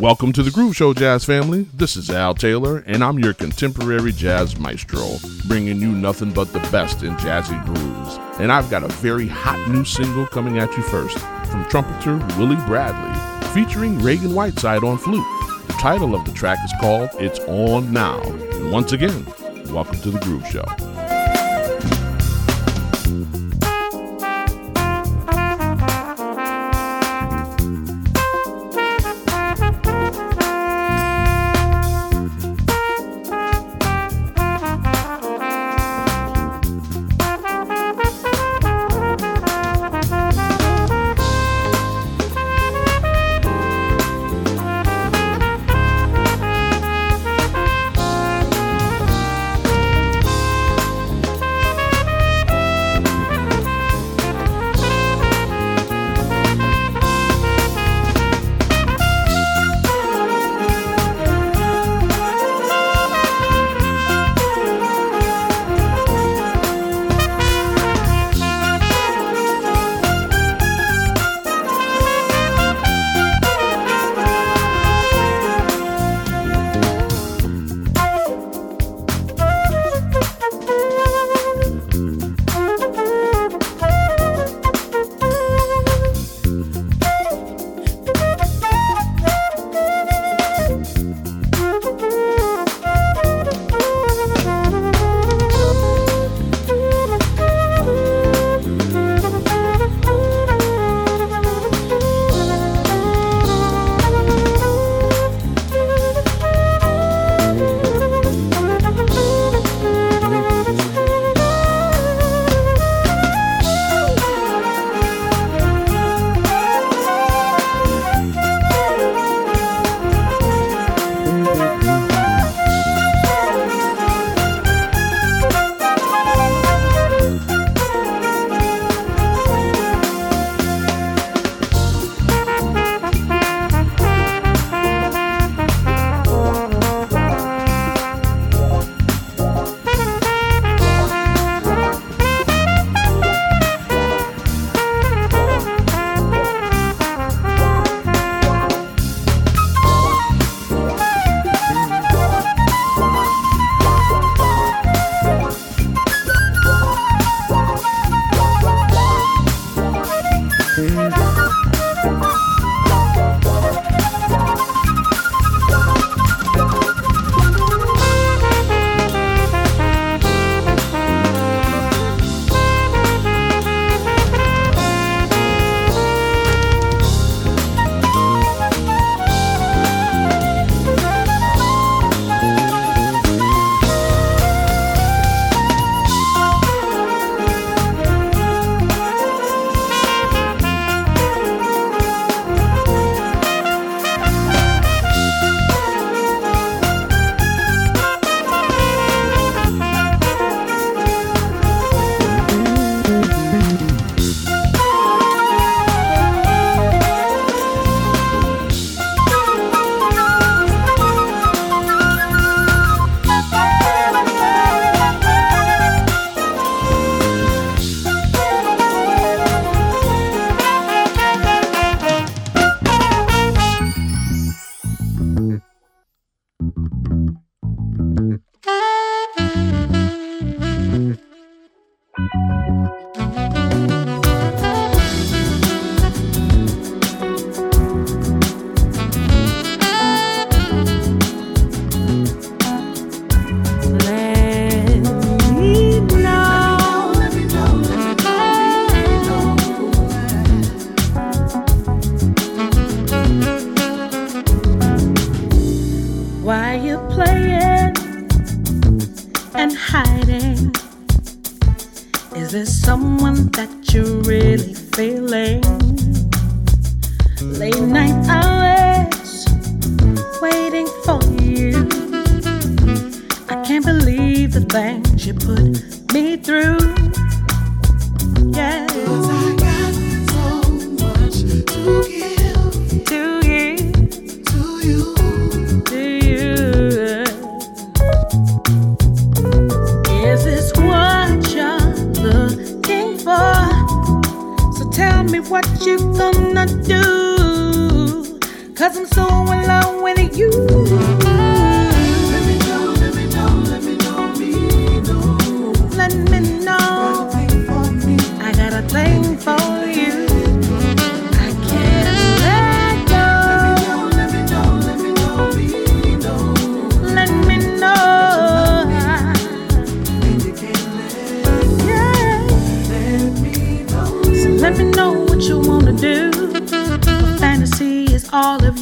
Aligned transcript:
Welcome 0.00 0.32
to 0.32 0.42
the 0.42 0.50
Groove 0.50 0.74
Show, 0.74 0.92
Jazz 0.92 1.24
family. 1.24 1.68
This 1.72 1.94
is 1.94 2.10
Al 2.10 2.34
Taylor, 2.34 2.78
and 2.84 3.04
I'm 3.04 3.20
your 3.20 3.32
contemporary 3.32 4.10
jazz 4.10 4.58
maestro, 4.58 5.18
bringing 5.46 5.80
you 5.80 5.92
nothing 5.92 6.32
but 6.32 6.52
the 6.52 6.58
best 6.72 7.04
in 7.04 7.14
jazzy 7.14 7.64
grooves. 7.64 8.18
And 8.40 8.50
I've 8.50 8.68
got 8.70 8.82
a 8.82 8.88
very 8.88 9.28
hot 9.28 9.70
new 9.70 9.84
single 9.84 10.26
coming 10.26 10.58
at 10.58 10.76
you 10.76 10.82
first 10.82 11.16
from 11.48 11.64
trumpeter 11.66 12.16
Willie 12.36 12.56
Bradley, 12.66 13.48
featuring 13.50 13.96
Ragan 14.00 14.34
Whiteside 14.34 14.82
on 14.82 14.98
flute. 14.98 15.24
The 15.68 15.74
title 15.74 16.16
of 16.16 16.24
the 16.24 16.32
track 16.32 16.58
is 16.64 16.72
called 16.80 17.10
It's 17.20 17.38
On 17.46 17.92
Now. 17.92 18.20
And 18.20 18.72
once 18.72 18.90
again, 18.90 19.24
welcome 19.66 20.00
to 20.00 20.10
the 20.10 20.18
Groove 20.18 20.46
Show. 20.48 20.64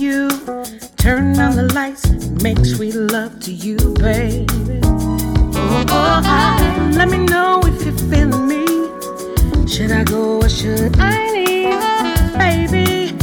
you. 0.02 0.28
Turn 0.96 1.38
on 1.38 1.54
the 1.54 1.70
lights, 1.74 2.04
make 2.42 2.58
sweet 2.64 2.94
love 2.94 3.38
to 3.40 3.52
you, 3.52 3.76
baby. 3.94 4.80
Oh, 4.84 5.84
oh, 5.88 6.92
let 6.96 7.08
me 7.08 7.18
know 7.18 7.60
if 7.64 7.86
you 7.86 7.92
feel 8.10 8.28
me. 8.50 8.64
Should 9.68 9.92
I 9.92 10.02
go 10.02 10.40
or 10.42 10.48
should 10.48 10.96
I 10.98 11.30
leave, 11.30 12.36
baby? 12.36 13.21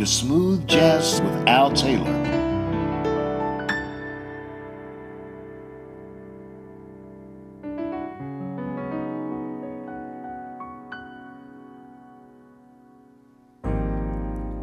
To 0.00 0.06
smooth 0.06 0.66
jazz 0.66 1.20
with 1.20 1.46
Al 1.46 1.70
Taylor. 1.72 2.06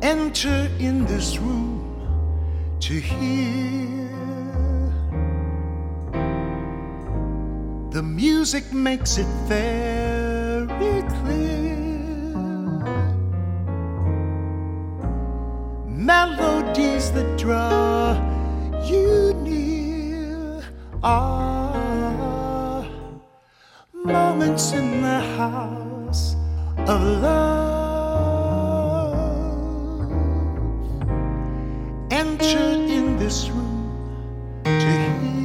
Enter 0.01 0.72
in 0.79 1.06
this 1.06 1.38
room 1.38 1.84
to 2.79 2.94
hear. 2.94 3.86
The 7.91 8.01
music 8.01 8.74
makes 8.74 9.20
it 9.20 9.27
very 9.46 9.66
Enter 32.39 32.94
in 32.94 33.17
this 33.17 33.50
room 33.50 33.89
to 34.63 34.70
hear 34.70 35.41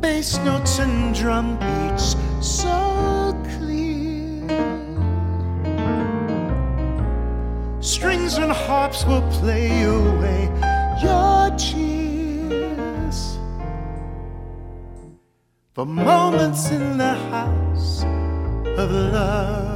bass 0.00 0.38
notes 0.38 0.78
and 0.78 1.14
drum 1.14 1.58
beats 1.58 2.16
so 2.40 3.36
clear. 3.58 4.48
Strings 7.80 8.38
and 8.38 8.50
harps 8.50 9.04
will 9.04 9.20
play 9.32 9.82
away 9.84 10.48
your 11.02 11.50
tears. 11.58 13.18
For 15.74 15.84
moments 15.84 16.70
in 16.70 16.96
the 16.96 17.14
house 17.30 18.04
of 18.78 18.90
love, 18.90 19.71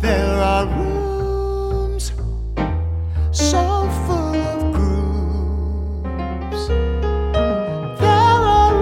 There 0.00 0.38
are 0.42 0.66
rooms 0.66 2.12
so 3.30 3.88
full 4.06 4.34
of 4.34 4.72
grooves. 4.74 6.66
There 8.00 8.42
are 8.58 8.74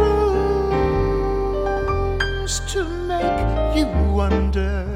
rooms 1.12 1.52
to 2.72 2.80
make 3.12 3.76
you 3.76 3.86
wonder 4.10 4.86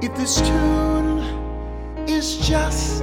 if 0.00 0.14
this 0.16 0.40
tune 0.40 1.18
is 2.08 2.38
just 2.38 3.02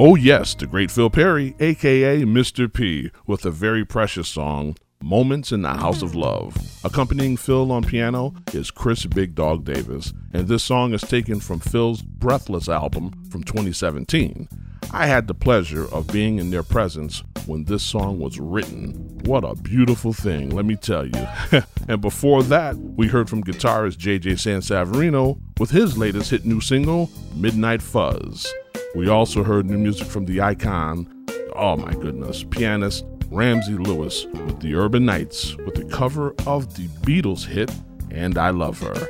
Oh, 0.00 0.14
yes, 0.14 0.54
the 0.54 0.68
great 0.68 0.92
Phil 0.92 1.10
Perry, 1.10 1.56
aka 1.58 2.22
Mr. 2.22 2.72
P, 2.72 3.10
with 3.26 3.44
a 3.44 3.50
very 3.50 3.84
precious 3.84 4.28
song, 4.28 4.76
Moments 5.02 5.50
in 5.50 5.62
the 5.62 5.70
House 5.74 6.02
of 6.02 6.14
Love. 6.14 6.56
Accompanying 6.84 7.36
Phil 7.36 7.72
on 7.72 7.82
piano 7.82 8.32
is 8.52 8.70
Chris 8.70 9.06
Big 9.06 9.34
Dog 9.34 9.64
Davis, 9.64 10.12
and 10.32 10.46
this 10.46 10.62
song 10.62 10.94
is 10.94 11.00
taken 11.02 11.40
from 11.40 11.58
Phil's 11.58 12.02
Breathless 12.02 12.68
album 12.68 13.10
from 13.28 13.42
2017. 13.42 14.48
I 14.92 15.06
had 15.06 15.26
the 15.26 15.34
pleasure 15.34 15.92
of 15.92 16.06
being 16.06 16.38
in 16.38 16.50
their 16.50 16.62
presence 16.62 17.24
when 17.46 17.64
this 17.64 17.82
song 17.82 18.20
was 18.20 18.38
written. 18.38 19.18
What 19.24 19.42
a 19.42 19.56
beautiful 19.56 20.12
thing, 20.12 20.50
let 20.50 20.64
me 20.64 20.76
tell 20.76 21.08
you. 21.08 21.26
and 21.88 22.00
before 22.00 22.44
that, 22.44 22.76
we 22.76 23.08
heard 23.08 23.28
from 23.28 23.42
guitarist 23.42 23.96
JJ 23.96 24.34
Sansaverino 24.34 25.40
with 25.58 25.70
his 25.70 25.98
latest 25.98 26.30
hit 26.30 26.44
new 26.44 26.60
single, 26.60 27.10
Midnight 27.34 27.82
Fuzz. 27.82 28.46
We 28.94 29.08
also 29.08 29.44
heard 29.44 29.66
new 29.66 29.76
music 29.76 30.06
from 30.06 30.24
the 30.24 30.40
icon, 30.40 31.06
oh 31.54 31.76
my 31.76 31.92
goodness, 31.92 32.44
pianist 32.44 33.04
Ramsey 33.30 33.74
Lewis 33.74 34.24
with 34.32 34.60
the 34.60 34.74
Urban 34.74 35.04
Knights 35.04 35.54
with 35.56 35.74
the 35.74 35.84
cover 35.84 36.34
of 36.46 36.74
the 36.74 36.88
Beatles 37.02 37.44
hit 37.44 37.70
And 38.10 38.38
I 38.38 38.50
Love 38.50 38.80
Her. 38.80 39.08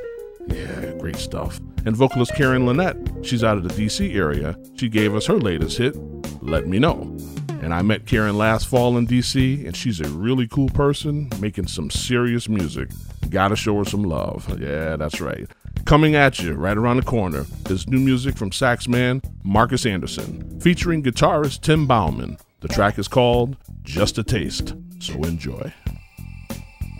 Yeah, 0.48 0.92
great 0.98 1.16
stuff. 1.16 1.60
And 1.86 1.96
vocalist 1.96 2.34
Karen 2.34 2.66
Linette, 2.66 2.96
she's 3.22 3.44
out 3.44 3.56
of 3.56 3.62
the 3.62 3.68
DC 3.68 4.14
area. 4.16 4.58
She 4.74 4.88
gave 4.88 5.14
us 5.14 5.26
her 5.26 5.38
latest 5.38 5.78
hit, 5.78 5.96
Let 6.42 6.66
Me 6.66 6.80
Know. 6.80 7.16
And 7.62 7.72
I 7.72 7.82
met 7.82 8.06
Karen 8.06 8.36
last 8.36 8.66
fall 8.66 8.98
in 8.98 9.06
DC, 9.06 9.64
and 9.64 9.76
she's 9.76 10.00
a 10.00 10.08
really 10.08 10.48
cool 10.48 10.68
person 10.70 11.30
making 11.40 11.68
some 11.68 11.90
serious 11.90 12.48
music. 12.48 12.88
Gotta 13.30 13.56
show 13.56 13.78
her 13.78 13.84
some 13.84 14.02
love. 14.02 14.60
Yeah, 14.60 14.96
that's 14.96 15.20
right. 15.20 15.48
Coming 15.84 16.14
at 16.14 16.40
you 16.40 16.54
right 16.54 16.76
around 16.76 16.96
the 16.98 17.02
corner 17.02 17.46
is 17.70 17.88
new 17.88 17.98
music 17.98 18.36
from 18.36 18.50
saxman 18.50 19.24
Marcus 19.42 19.86
Anderson, 19.86 20.60
featuring 20.60 21.02
guitarist 21.02 21.62
Tim 21.62 21.86
Bowman. 21.86 22.38
The 22.60 22.68
track 22.68 22.98
is 22.98 23.08
called 23.08 23.56
Just 23.82 24.18
a 24.18 24.22
Taste, 24.22 24.74
so 24.98 25.14
enjoy. 25.22 25.72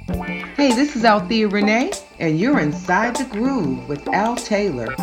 Hey, 0.09 0.73
this 0.73 0.97
is 0.97 1.05
Althea 1.05 1.49
Rene, 1.49 1.91
and 2.19 2.41
you're 2.41 2.61
inside 2.61 3.17
the 3.17 3.25
groove 3.25 3.89
with 3.89 4.07
Al 4.09 4.37
Taylor. 4.37 4.95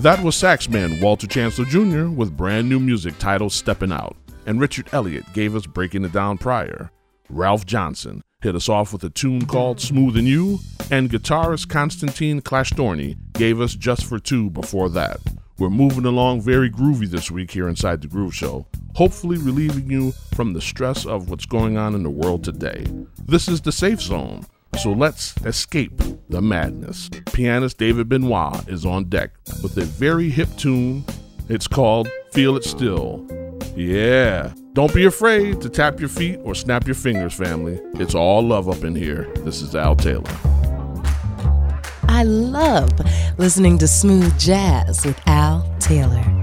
That 0.00 0.22
was 0.24 0.34
saxman 0.34 0.98
Walter 1.02 1.26
Chancellor 1.26 1.66
Jr. 1.66 2.08
with 2.08 2.34
brand 2.34 2.70
new 2.70 2.80
music 2.80 3.18
titled 3.18 3.52
Steppin' 3.52 3.92
Out, 3.92 4.16
and 4.46 4.58
Richard 4.58 4.88
Elliot 4.92 5.30
gave 5.34 5.54
us 5.54 5.66
Breaking 5.66 6.06
It 6.06 6.12
Down 6.12 6.38
prior. 6.38 6.90
Ralph 7.28 7.66
Johnson 7.66 8.22
hit 8.40 8.54
us 8.54 8.70
off 8.70 8.94
with 8.94 9.04
a 9.04 9.10
tune 9.10 9.44
called 9.44 9.76
Smoothin' 9.76 10.24
You, 10.24 10.60
and 10.90 11.10
guitarist 11.10 11.68
Konstantin 11.68 12.40
Klashtorni 12.40 13.18
gave 13.34 13.60
us 13.60 13.74
Just 13.74 14.06
for 14.06 14.18
Two 14.18 14.48
before 14.48 14.88
that. 14.88 15.20
We're 15.58 15.68
moving 15.68 16.06
along 16.06 16.40
very 16.40 16.70
groovy 16.70 17.06
this 17.10 17.30
week 17.30 17.50
here 17.50 17.68
inside 17.68 18.00
the 18.00 18.08
Groove 18.08 18.34
Show, 18.34 18.66
hopefully 18.94 19.36
relieving 19.36 19.90
you 19.90 20.12
from 20.34 20.54
the 20.54 20.62
stress 20.62 21.04
of 21.04 21.28
what's 21.28 21.44
going 21.44 21.76
on 21.76 21.94
in 21.94 22.04
the 22.04 22.08
world 22.08 22.42
today. 22.42 22.86
This 23.26 23.48
is 23.48 23.60
the 23.60 23.70
safe 23.70 24.00
zone, 24.00 24.46
so 24.78 24.92
let's 24.92 25.34
escape 25.44 26.00
the 26.28 26.40
madness. 26.40 27.10
Pianist 27.32 27.78
David 27.78 28.08
Benoit 28.08 28.68
is 28.68 28.86
on 28.86 29.04
deck 29.04 29.32
with 29.62 29.76
a 29.76 29.84
very 29.84 30.28
hip 30.28 30.48
tune. 30.56 31.04
It's 31.48 31.66
called 31.66 32.08
Feel 32.32 32.56
It 32.56 32.64
Still. 32.64 33.26
Yeah. 33.76 34.52
Don't 34.72 34.94
be 34.94 35.04
afraid 35.04 35.60
to 35.62 35.68
tap 35.68 35.98
your 35.98 36.08
feet 36.08 36.38
or 36.44 36.54
snap 36.54 36.86
your 36.86 36.94
fingers, 36.94 37.34
family. 37.34 37.80
It's 37.94 38.14
all 38.14 38.42
love 38.42 38.68
up 38.68 38.84
in 38.84 38.94
here. 38.94 39.28
This 39.38 39.62
is 39.62 39.74
Al 39.74 39.96
Taylor. 39.96 40.30
I 42.04 42.22
love 42.24 42.90
listening 43.38 43.78
to 43.78 43.88
smooth 43.88 44.38
jazz 44.38 45.04
with 45.04 45.20
Al 45.26 45.68
Taylor. 45.80 46.39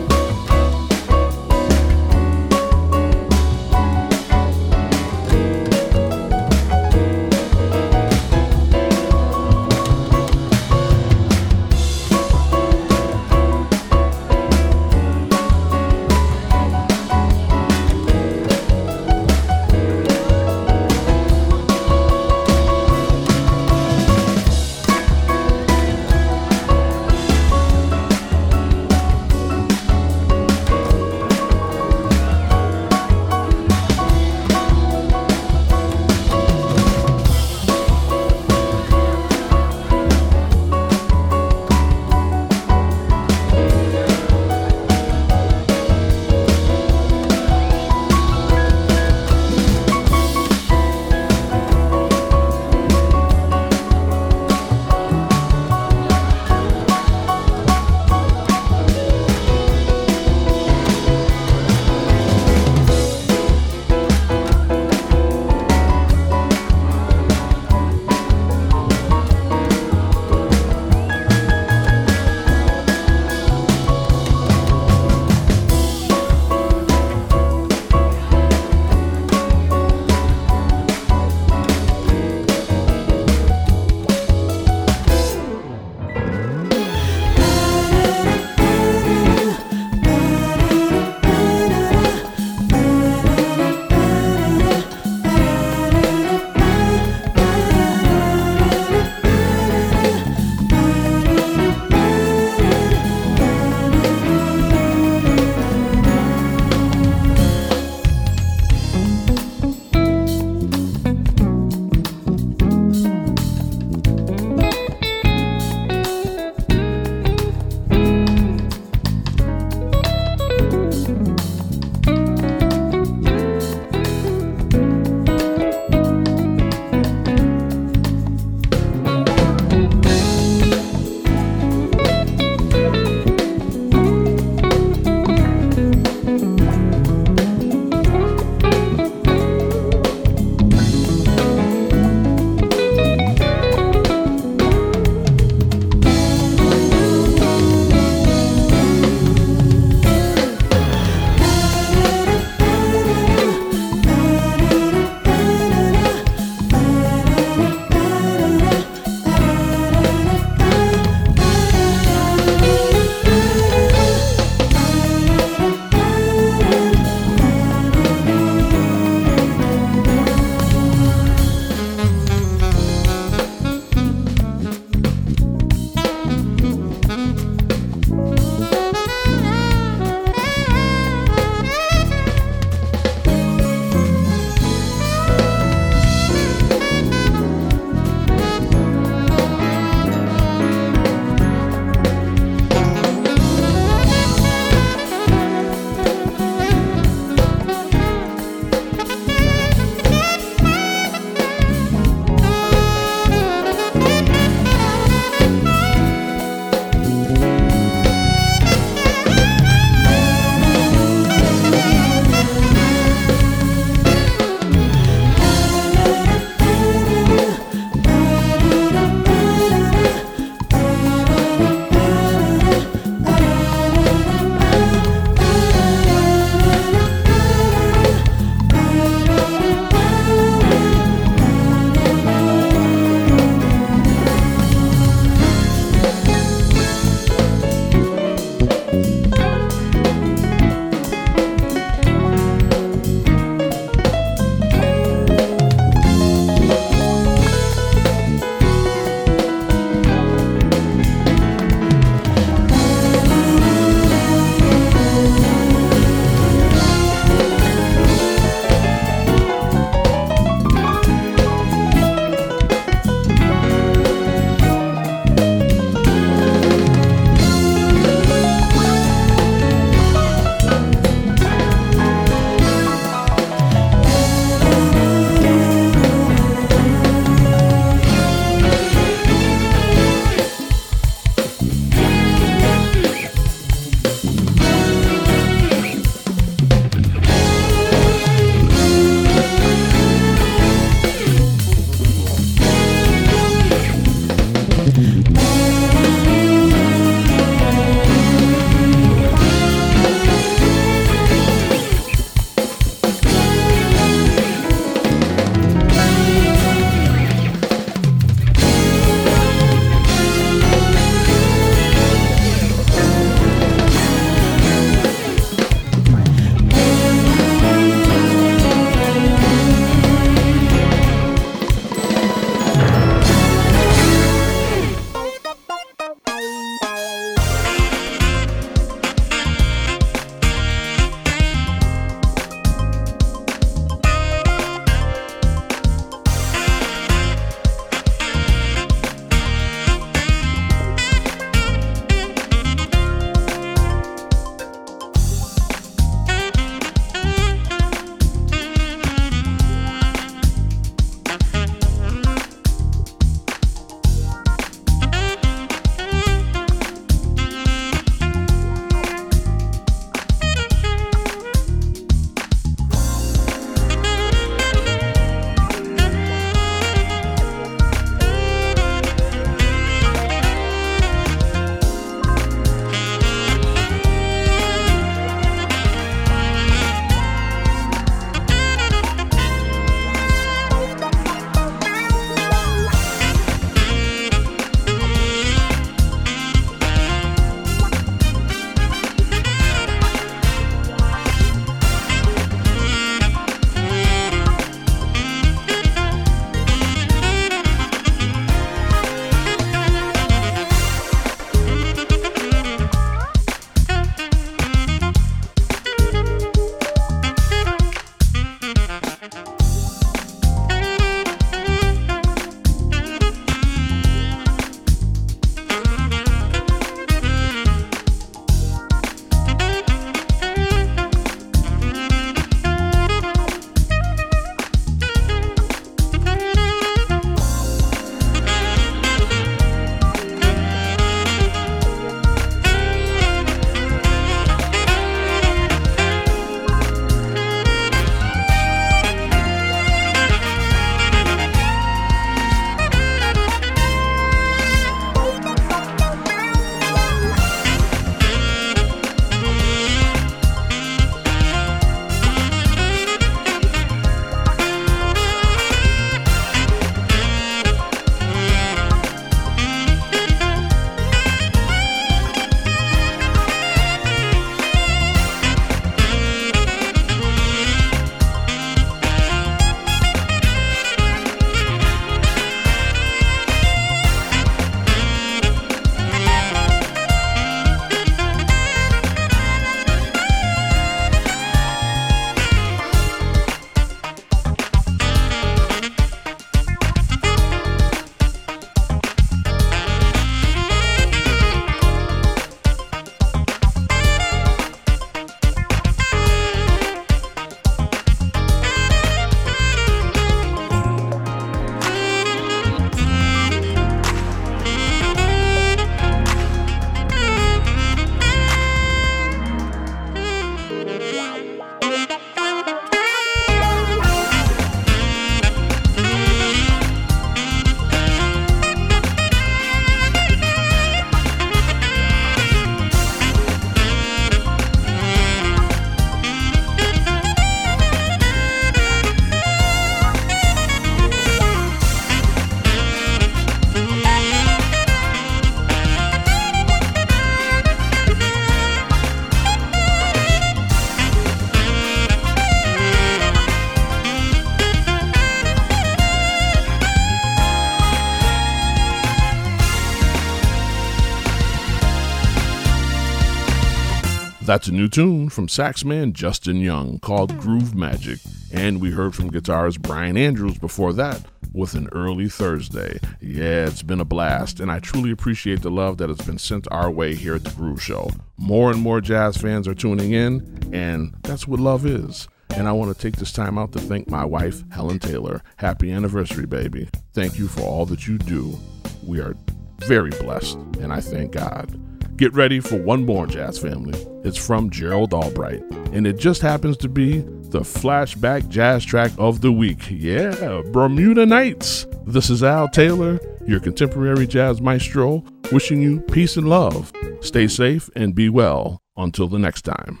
That's 554.48 554.66
a 554.66 554.72
new 554.72 554.88
tune 554.88 555.28
from 555.28 555.46
saxman 555.46 556.14
Justin 556.14 556.56
Young 556.56 557.00
called 557.00 557.36
Groove 557.36 557.74
Magic, 557.74 558.18
and 558.50 558.80
we 558.80 558.92
heard 558.92 559.14
from 559.14 559.30
guitarist 559.30 559.82
Brien 559.82 560.16
Andrews 560.16 560.56
before 560.56 560.94
that 560.94 561.20
with 561.52 561.74
an 561.74 561.86
early 561.92 562.30
Thursday. 562.30 562.98
Yeah, 563.20 563.66
it's 563.66 563.82
been 563.82 564.00
a 564.00 564.06
blast, 564.06 564.58
and 564.58 564.72
I 564.72 564.78
truly 564.78 565.10
appreciate 565.10 565.60
the 565.60 565.70
love 565.70 565.98
that 565.98 566.08
has 566.08 566.22
been 566.22 566.38
sent 566.38 566.66
our 566.70 566.90
way 566.90 567.14
here 567.14 567.34
at 567.34 567.44
the 567.44 567.50
Groove 567.50 567.82
Show. 567.82 568.08
More 568.38 568.70
and 568.70 568.80
more 568.80 569.02
jazz 569.02 569.36
fans 569.36 569.68
are 569.68 569.74
tuning 569.74 570.12
in, 570.12 570.70
and 570.72 571.14
that's 571.24 571.46
what 571.46 571.60
love 571.60 571.84
is. 571.84 572.26
And 572.48 572.66
I 572.66 572.72
want 572.72 572.96
to 572.96 572.98
take 572.98 573.16
this 573.16 573.32
time 573.32 573.58
out 573.58 573.72
to 573.72 573.78
thank 573.78 574.08
my 574.08 574.24
wife, 574.24 574.64
Helen 574.70 574.98
Taylor. 574.98 575.42
Happy 575.56 575.92
anniversary, 575.92 576.46
baby. 576.46 576.88
Thank 577.12 577.38
you 577.38 577.48
for 577.48 577.60
all 577.60 577.84
that 577.84 578.08
you 578.08 578.16
do. 578.16 578.58
We 579.04 579.20
are 579.20 579.36
very 579.80 580.12
blessed, 580.12 580.56
and 580.80 580.90
I 580.90 581.02
thank 581.02 581.32
God. 581.32 581.78
Get 582.18 582.34
ready 582.34 582.58
for 582.58 582.74
one 582.74 583.06
more 583.06 583.28
jazz 583.28 583.60
family. 583.60 583.96
It's 584.24 584.36
from 584.36 584.70
Gerald 584.70 585.14
Albright, 585.14 585.62
and 585.92 586.04
it 586.04 586.18
just 586.18 586.42
happens 586.42 586.76
to 586.78 586.88
be 586.88 587.18
the 587.20 587.60
flashback 587.60 588.48
jazz 588.48 588.84
track 588.84 589.12
of 589.18 589.40
the 589.40 589.52
week. 589.52 589.86
Yeah, 589.88 590.62
Bermuda 590.72 591.24
Nights. 591.24 591.86
This 592.06 592.28
is 592.28 592.42
Al 592.42 592.66
Taylor, 592.66 593.20
your 593.46 593.60
contemporary 593.60 594.26
jazz 594.26 594.60
maestro, 594.60 595.22
wishing 595.52 595.80
you 595.80 596.00
peace 596.00 596.36
and 596.36 596.48
love. 596.48 596.92
Stay 597.20 597.46
safe 597.46 597.88
and 597.94 598.16
be 598.16 598.28
well 598.28 598.82
until 598.96 599.28
the 599.28 599.38
next 599.38 599.62
time. 599.62 600.00